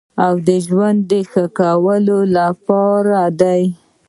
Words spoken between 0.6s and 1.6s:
ژوند د ښه